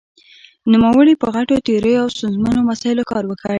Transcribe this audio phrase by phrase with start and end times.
[0.71, 3.49] نومړې په غټو تیوریو او ستونزمنو مسايلو کار وکړ.